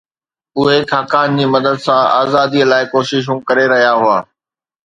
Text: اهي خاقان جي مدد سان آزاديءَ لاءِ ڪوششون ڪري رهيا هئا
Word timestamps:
اهي 0.59 0.79
خاقان 0.91 1.35
جي 1.37 1.45
مدد 1.55 1.77
سان 1.85 2.01
آزاديءَ 2.21 2.69
لاءِ 2.71 2.83
ڪوششون 2.93 3.37
ڪري 3.49 3.67
رهيا 3.73 3.93
هئا 4.03 4.19